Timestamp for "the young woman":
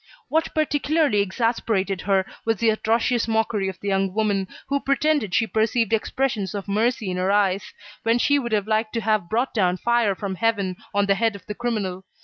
3.79-4.47